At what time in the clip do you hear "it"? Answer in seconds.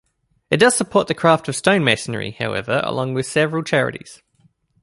0.49-0.57